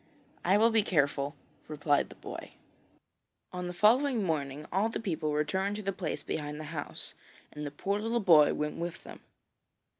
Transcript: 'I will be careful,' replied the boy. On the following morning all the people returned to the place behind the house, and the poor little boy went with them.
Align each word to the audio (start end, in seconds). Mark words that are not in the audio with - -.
'I 0.43 0.57
will 0.57 0.69
be 0.71 0.81
careful,' 0.81 1.35
replied 1.67 2.09
the 2.09 2.15
boy. 2.15 2.53
On 3.53 3.67
the 3.67 3.71
following 3.71 4.23
morning 4.23 4.65
all 4.71 4.89
the 4.89 4.99
people 4.99 5.31
returned 5.31 5.75
to 5.75 5.83
the 5.83 5.93
place 5.93 6.23
behind 6.23 6.59
the 6.59 6.63
house, 6.73 7.13
and 7.53 7.67
the 7.67 7.69
poor 7.69 7.99
little 7.99 8.19
boy 8.19 8.51
went 8.55 8.77
with 8.77 9.03
them. 9.03 9.19